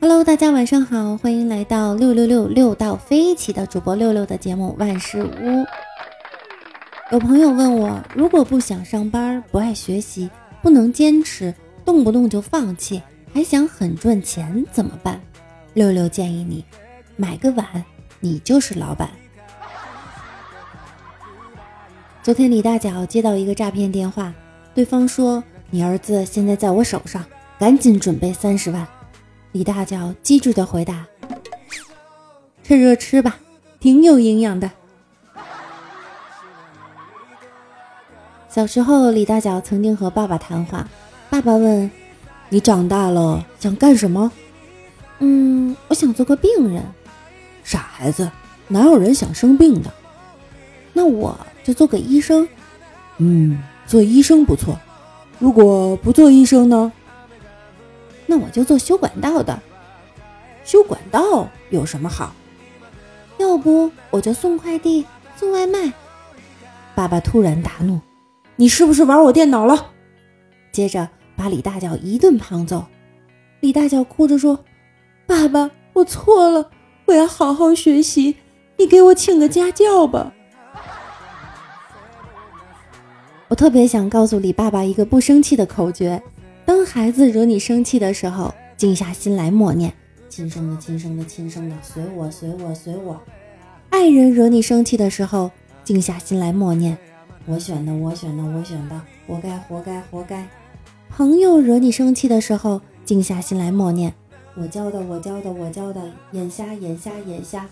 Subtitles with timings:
[0.00, 5.64] ？Hello，大家晚上好，欢迎来到六六六六到飞起的主播六六的节目万事屋。
[7.12, 10.28] 有朋友问我，如果不想上班，不爱学习，
[10.60, 13.00] 不能坚持，动不动就放弃，
[13.32, 15.20] 还想很赚钱怎么办？
[15.74, 16.64] 六六建议你
[17.16, 17.84] 买个碗，
[18.18, 19.10] 你就是老板。
[22.24, 24.32] 昨天李大脚接到一个诈骗电话，
[24.74, 27.22] 对方说：“你儿子现在在我手上，
[27.58, 28.88] 赶紧准备三十万。”
[29.52, 31.04] 李大脚机智的回答
[32.64, 33.36] ：“趁热吃吧，
[33.78, 34.70] 挺有营养的。
[38.48, 40.88] ”小时候，李大脚曾经和爸爸谈话，
[41.28, 41.90] 爸爸问
[42.48, 44.32] ：“你长大了想干什么
[45.20, 46.82] ？”“嗯，我想做个病人。
[47.62, 48.30] ”“傻孩子，
[48.68, 49.92] 哪有人想生病的
[50.94, 52.46] ？”“那我。”就做个医生，
[53.18, 54.78] 嗯，做医生不错。
[55.40, 56.92] 如果不做医生呢？
[58.26, 59.60] 那我就做修管道的。
[60.64, 62.34] 修管道有什么好？
[63.38, 65.04] 要不我就送快递、
[65.36, 65.92] 送外卖。
[66.94, 68.00] 爸爸突然大怒
[68.56, 69.90] ：“你是不是玩我电脑了？”
[70.70, 72.84] 接着把李大脚一顿胖揍。
[73.60, 74.64] 李大脚哭着说
[75.26, 76.70] ：“爸爸，我错了，
[77.06, 78.36] 我要好好学习，
[78.76, 80.32] 你给我请个家教吧。”
[83.54, 86.20] 我特别想告诉李爸爸一个不生气的口诀：
[86.66, 89.94] 当孩子惹你生气的时候，静下心来默念
[90.28, 93.16] “亲生的，亲生的，亲生的，随我，随我，随我”。
[93.90, 95.52] 爱人惹你生气的时候，
[95.84, 96.98] 静下心来默念
[97.46, 100.48] “我选的，我选的，我选的，活该，活该，活该”。
[101.08, 104.12] 朋友惹你生气的时候，静下心来默念
[104.60, 107.64] “我教的，我教的，我教的，眼瞎，眼瞎，眼瞎”。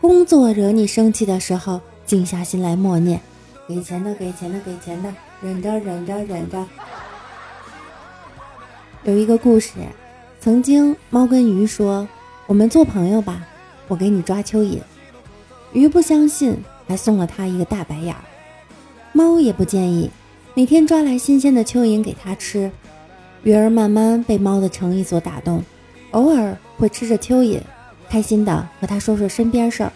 [0.00, 3.20] 工作惹你生气的时候，静下心来默念。
[3.68, 6.64] 给钱的，给钱的，给钱的，忍着，忍着，忍着。
[9.04, 9.72] 有一个故事，
[10.40, 12.08] 曾经猫跟鱼说
[12.48, 13.46] ：“我们做朋友吧，
[13.86, 14.78] 我给你抓蚯蚓。”
[15.74, 16.56] 鱼不相信，
[16.86, 18.24] 还送了他一个大白眼儿。
[19.12, 20.10] 猫也不介意，
[20.54, 22.72] 每天抓来新鲜的蚯蚓给他吃。
[23.42, 25.62] 鱼儿慢慢被猫的诚意所打动，
[26.12, 27.60] 偶尔会吃着蚯蚓，
[28.08, 29.92] 开心的和他说说身边事儿。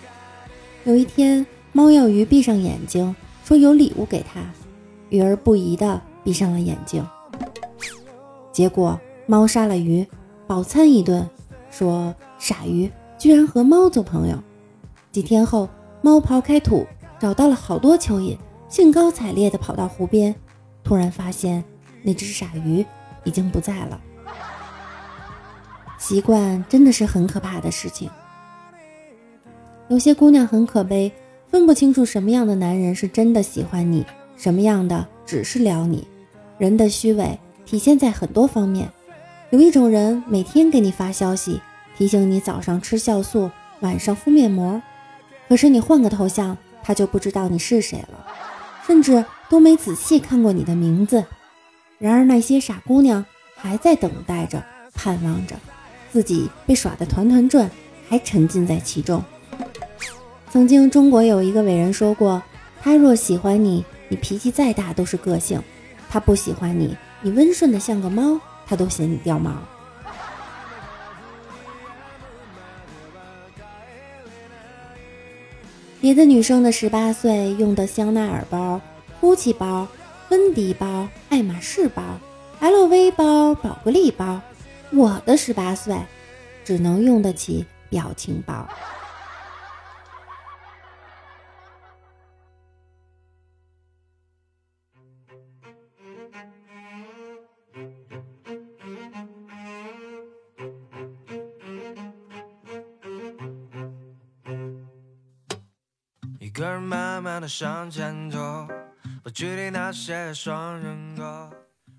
[0.85, 3.17] 有一天，猫要鱼闭上眼睛。
[3.45, 4.41] 说有礼物给他，
[5.11, 7.05] 鱼儿不疑的闭上了眼睛。
[8.53, 10.07] 结果猫杀了鱼，
[10.47, 11.29] 饱餐一顿，
[11.71, 14.37] 说傻鱼居然和猫做朋友。
[15.11, 15.69] 几天后，
[16.01, 16.87] 猫刨开土，
[17.19, 18.37] 找到了好多蚯蚓，
[18.69, 20.35] 兴高采烈地跑到湖边，
[20.85, 21.63] 突然发现
[22.03, 22.85] 那只傻鱼
[23.25, 24.01] 已经不在了。
[25.99, 28.11] 习惯真的是很可怕的事情。
[29.89, 31.13] 有些姑娘很可悲。
[31.53, 34.07] 分不清楚什么样的男人是真的喜欢你，
[34.39, 36.09] 什么样的只是撩你。
[36.57, 38.91] 人的虚伪体现在很多方面。
[39.51, 41.61] 有一种人每天给你发消息，
[41.95, 44.81] 提醒你早上吃酵素，晚上敷面膜。
[45.47, 48.27] 可是你换个头像，他就不知道你是谁了，
[48.87, 51.23] 甚至都没仔细看过你的名字。
[51.99, 53.23] 然而那些傻姑娘
[53.55, 54.65] 还在等待着，
[54.95, 55.55] 盼望着，
[56.11, 57.71] 自己被耍得团团转，
[58.09, 59.23] 还沉浸在其中。
[60.53, 62.43] 曾经，中国有一个伟人说过
[62.83, 65.59] ：“他若喜欢你，你脾气再大都是个性；
[66.11, 69.51] 他不喜欢你，你温顺的像个猫，他都嫌你掉毛。”
[76.03, 78.79] 别的女生的十八岁用的香奈儿包、
[79.23, 79.89] GUCCI 包、
[80.29, 82.03] 芬迪包、爱马仕包、
[82.61, 84.39] LV 包、宝格丽包，
[84.93, 85.97] 我的十八岁
[86.63, 88.69] 只能用得起表情包。
[106.55, 108.39] 一个人慢慢的向前走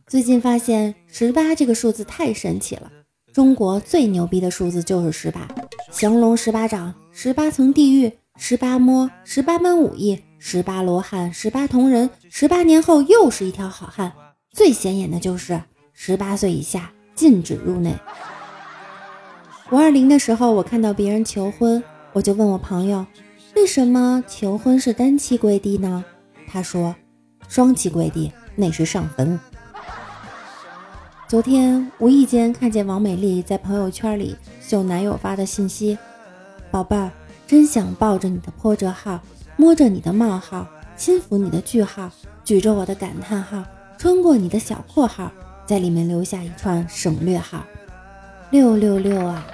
[0.05, 2.91] 最近发现十八这个数字太神奇了，
[3.33, 5.47] 中国最牛逼的数字就是十八，
[5.89, 14.13] 降龙十八掌、十八层地狱、十八摸、十八般武艺、十八罗汉、十八铜人，十八年后又是一条好汉。
[14.51, 15.59] 最显眼的就是
[15.93, 17.95] 十八岁以下禁止入内。
[19.71, 23.03] 五二零的时候，我看到别人求婚，我就问我朋友，
[23.55, 26.03] 为什么求婚是单膝跪地呢？
[26.47, 26.95] 他说，
[27.47, 29.39] 双膝跪地那是上坟。
[31.27, 35.97] 昨天无意间看见王美丽在朋友圈里秀男友发的信息
[36.71, 37.11] ：“宝贝儿，
[37.47, 39.19] 真想抱着你的破折号，
[39.55, 40.67] 摸着你的冒号，
[40.97, 42.11] 轻抚你的句号，
[42.43, 43.63] 举着我的感叹号，
[43.97, 45.31] 穿过你的小括号，
[45.65, 47.63] 在里面留下一串省略号。
[48.49, 49.45] 六六六啊！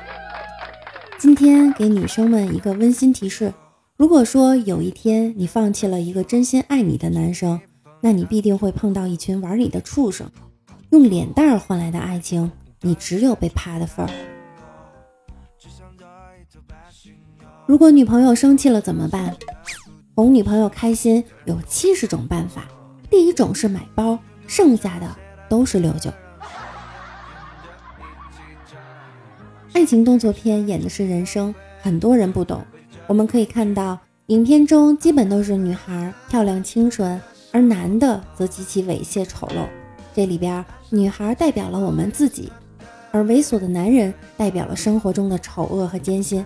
[1.18, 3.54] 今天给女生们一个温馨提示：
[4.00, 7.60] 如果说有一天你放弃了一个真心爱你的男生，
[8.00, 10.32] 那你必定会碰到一群玩你的畜生。”
[10.92, 12.50] 用脸蛋儿换来的爱情，
[12.80, 14.12] 你只有被趴的份儿。
[17.66, 19.36] 如果女朋友生气了怎么办？
[20.16, 22.70] 哄女朋友开心有七十种办法。
[23.10, 24.18] 第一种是买包，
[24.48, 25.14] 剩下的
[25.50, 26.10] 都是六九。
[29.74, 32.66] 爱情动作片演的是人生，很多人不懂。
[33.10, 33.98] 我们可以看到，
[34.28, 37.20] 影片中基本都是女孩漂亮清纯，
[37.52, 39.66] 而男的则极其猥亵丑陋。
[40.14, 42.52] 这里边，女孩代表了我们自己，
[43.12, 46.46] 而猥琐的男人代表了生活中的丑恶和艰辛。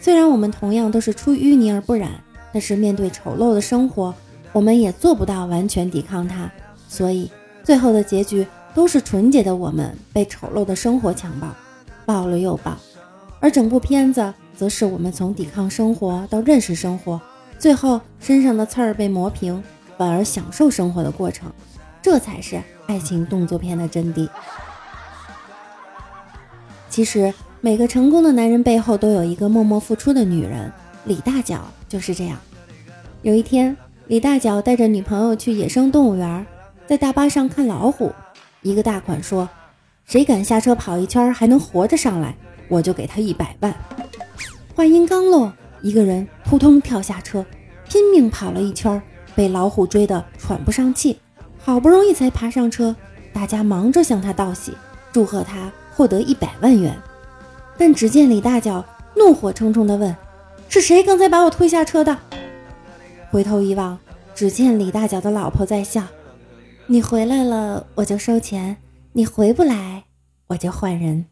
[0.00, 2.12] 虽然我们同样都是出淤泥而不染，
[2.54, 4.14] 但是面对丑陋的生活，
[4.50, 6.50] 我们也做不到完全抵抗它。
[6.88, 7.30] 所以，
[7.62, 11.48] 最后的结局都是纯洁的我们被丑陋的生活强暴，
[12.06, 12.74] 暴了又暴。
[13.40, 17.20] 而整部片子则是我们从抵抗生活到认识生活，
[17.58, 19.62] 最后身上的刺儿被磨平，
[19.96, 21.52] 反而享受生活的过程。
[22.00, 22.60] 这才是。
[22.88, 24.28] 爱情动作片的真谛。
[26.90, 30.70] 其实，每个成功的男人背后都有一个默默付出的女人。
[31.04, 32.36] 李大脚就是这样。
[33.22, 33.74] 有一天，
[34.08, 36.44] 李大脚带着女朋友去野生动物园，
[36.86, 38.12] 在大巴上看老虎。
[38.60, 39.48] 一个大款说
[40.04, 42.36] ：“谁敢下车跑一圈还能活着上来，
[42.68, 43.74] 我就给他一百万。”
[44.74, 45.52] 话音刚落，
[45.82, 47.44] 一个人扑通跳下车，
[47.88, 49.00] 拼命跑了一圈，
[49.34, 51.18] 被老虎追得喘不上气。
[51.58, 52.96] 好不容易才爬上车，
[53.32, 54.72] 大家忙着向他道喜，
[55.12, 56.96] 祝贺他获得一百万元。
[57.76, 58.84] 但只见李大脚
[59.14, 60.14] 怒火冲冲地问
[60.68, 62.18] ：“是谁刚才把我推下车的？”
[63.30, 63.98] 回头一望，
[64.34, 66.02] 只见李大脚的老婆在笑
[66.86, 68.76] ：“你回来了，我就收钱；
[69.12, 70.04] 你回不来，
[70.48, 71.26] 我就换人。”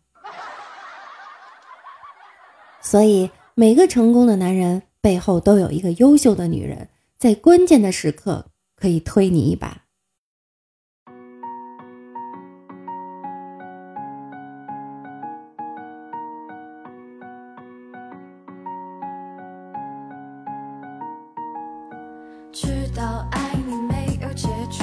[2.83, 6.89] 所以，每个成功的男人背后都有一个优秀的女人，
[7.19, 9.83] 在关键的时刻可以推你一把。
[22.53, 24.83] 知道爱你没有结局，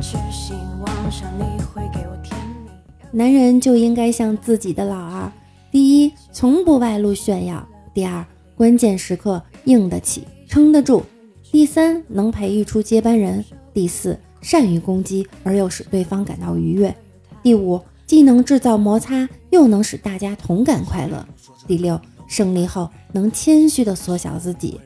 [0.00, 2.34] 痴心妄想你会给我甜
[2.64, 2.70] 蜜
[3.10, 5.30] 男人就应该像自己的老二：
[5.72, 8.24] 第一，从不外露炫耀；第二，
[8.54, 11.02] 关键时刻硬得起、撑得住；
[11.50, 13.42] 第三，能培育出接班人；
[13.72, 16.92] 第四，善于攻击而又使对方感到愉悦；
[17.42, 21.26] 第五，既能制造摩擦，又能使大家同感快乐；
[21.66, 21.98] 第六，
[22.28, 24.78] 胜利后能谦虚地缩小自己。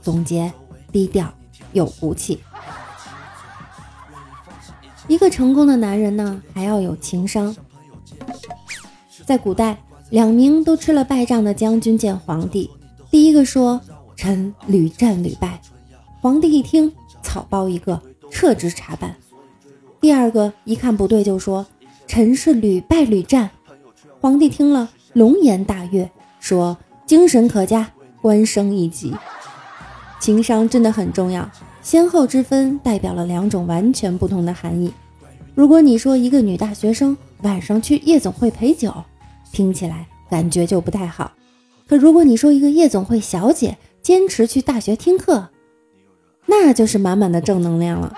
[0.00, 0.52] 总结：
[0.92, 1.32] 低调。
[1.72, 2.38] 有骨气。
[5.08, 7.56] 一个成功的男人呢，还要有情商。
[9.26, 9.76] 在古代，
[10.10, 12.70] 两名都吃了败仗的将军见皇帝，
[13.10, 13.80] 第一个说
[14.14, 15.60] ：“臣屡战屡败。”
[16.20, 16.92] 皇帝一听，
[17.22, 19.14] 草包一个，撤职查办。
[20.00, 21.66] 第二个一看不对，就说
[22.06, 23.50] ：“臣是屡败屡战。”
[24.20, 29.14] 皇帝听了，龙颜大悦，说：“精神可嘉，官升一级。”
[30.20, 31.50] 情商真的很重要，
[31.82, 34.92] 先后之分代表了两种完全不同的含义。
[35.54, 38.92] 如果你说一个女大学生晚上去夜总会陪酒，
[39.54, 41.30] 听起来感觉就不太好；
[41.88, 45.48] 可如果你说一个夜总会小姐坚持去大学听课，
[46.46, 48.12] 那就是满满的正能量了。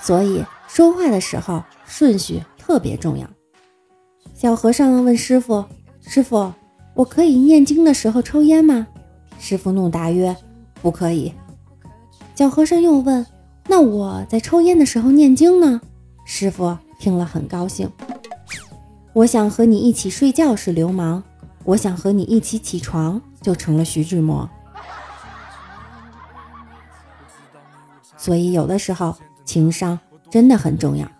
[0.00, 3.28] 所以说话的时候顺序特别重要。
[4.32, 5.64] 小和尚问师傅
[6.06, 6.52] ：“师傅，
[6.94, 8.86] 我可以念经的时候抽烟吗？”
[9.40, 10.36] 师傅怒答曰
[10.80, 11.32] ：“不可以。”
[12.36, 13.26] 小和尚又问
[13.66, 15.80] ：“那我在抽烟的时候念经呢？”
[16.24, 17.90] 师傅听了很高兴。
[19.16, 21.22] 我想和你一起睡觉是流氓，
[21.64, 24.46] 我想和你一起起床就成了徐志摩。
[28.18, 31.10] 所以有的时候情商真的很重要。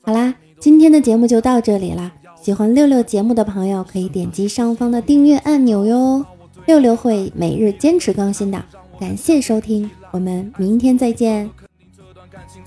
[0.00, 2.10] 好啦，今天的节目就到这里啦。
[2.42, 6.26] 喜欢六六节目的朋友可以点击上方的订阅按钮哟。
[6.66, 8.60] 六六会每日坚持更新的，
[8.98, 11.48] 感谢收听，我们明天再见。
[11.96, 12.60] 这段感情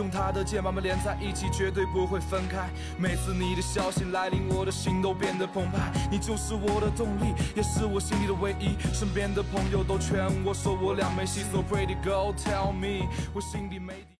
[0.00, 2.70] 用他的肩膀们连在一起，绝对不会分开。
[2.96, 5.92] 每次你的消息来临，我的心都变得澎湃。
[6.10, 8.78] 你就是我的动力，也是我心里的唯一。
[8.94, 14.16] 身边的朋友都劝我说我俩没戏，So pretty girl tell me，我心里没底。